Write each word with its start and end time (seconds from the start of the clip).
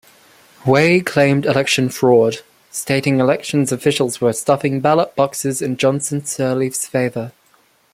Weah 0.65 1.03
claimed 1.03 1.45
election 1.45 1.87
fraud, 1.89 2.37
stating 2.71 3.19
elections 3.19 3.71
officials 3.71 4.19
were 4.19 4.33
stuffing 4.33 4.79
ballot 4.79 5.15
boxes 5.15 5.61
in 5.61 5.77
Johnson-Sirleaf's 5.77 6.87
favor. 6.87 7.33